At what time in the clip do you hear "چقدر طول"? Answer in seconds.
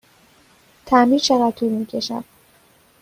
1.19-1.69